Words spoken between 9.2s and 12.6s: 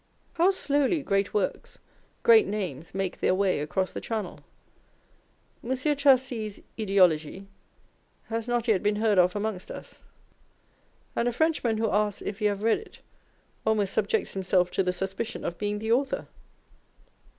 amongst us, and a Frenchman who asks if you